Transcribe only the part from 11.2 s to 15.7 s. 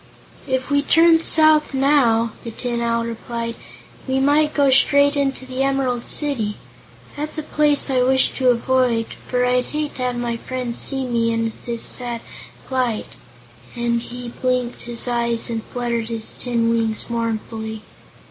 in this sad plight," and he blinked his eyes and